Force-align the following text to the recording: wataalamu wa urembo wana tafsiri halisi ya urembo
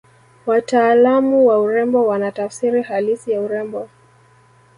wataalamu 0.45 1.45
wa 1.47 1.59
urembo 1.59 2.07
wana 2.07 2.31
tafsiri 2.31 2.81
halisi 2.83 3.31
ya 3.31 3.41
urembo 3.41 3.89